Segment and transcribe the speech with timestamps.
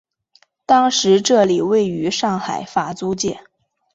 [0.65, 3.43] 当时这里位于上海法租界。